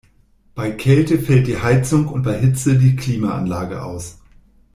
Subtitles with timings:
[0.55, 4.17] Bei Kälte fällt die Heizung und bei Hitze die Klimaanlage aus.